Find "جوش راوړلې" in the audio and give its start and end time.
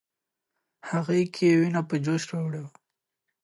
2.05-2.63